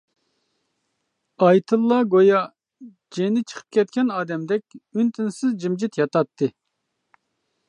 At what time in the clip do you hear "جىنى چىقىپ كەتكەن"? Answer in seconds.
3.19-4.11